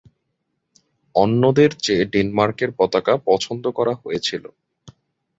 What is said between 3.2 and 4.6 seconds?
পছন্দ করা হয়েছিল।